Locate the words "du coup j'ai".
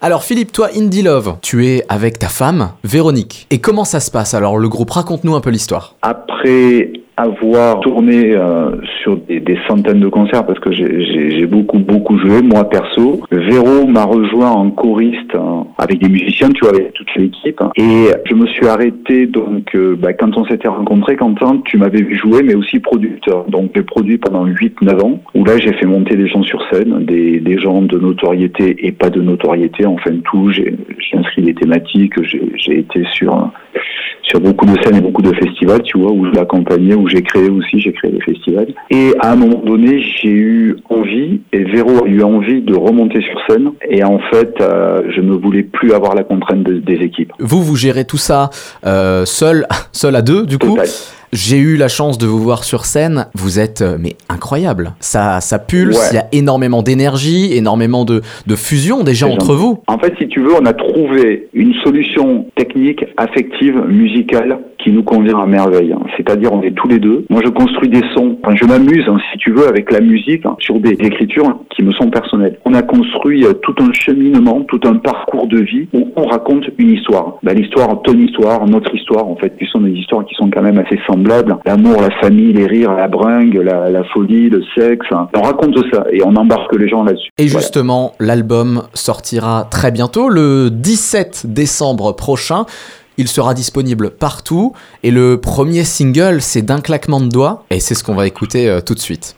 50.46-51.58